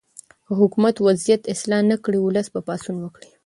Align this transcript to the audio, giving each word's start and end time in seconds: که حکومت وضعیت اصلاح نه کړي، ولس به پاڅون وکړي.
که 0.45 0.51
حکومت 0.61 0.95
وضعیت 1.07 1.41
اصلاح 1.53 1.81
نه 1.91 1.97
کړي، 2.03 2.19
ولس 2.21 2.47
به 2.53 2.59
پاڅون 2.67 2.95
وکړي. 3.01 3.29